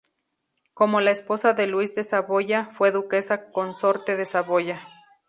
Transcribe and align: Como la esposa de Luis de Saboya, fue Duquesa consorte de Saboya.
Como 0.73 0.99
la 0.99 1.11
esposa 1.11 1.53
de 1.53 1.67
Luis 1.67 1.93
de 1.93 2.03
Saboya, 2.03 2.71
fue 2.73 2.89
Duquesa 2.89 3.51
consorte 3.51 4.17
de 4.17 4.25
Saboya. 4.25 4.81